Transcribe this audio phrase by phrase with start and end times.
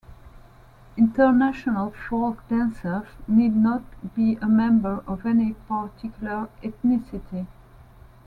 [0.97, 3.83] International folk dancers need not
[4.15, 7.45] be a member of any particular ethnicity.